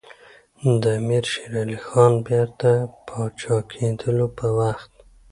د 0.81 0.83
امیر 0.99 1.23
شېر 1.31 1.53
علي 1.61 1.79
خان 1.87 2.13
بیرته 2.27 2.71
پاچا 3.07 3.57
کېدلو 3.71 4.27
په 4.37 4.47
وخت. 4.57 4.91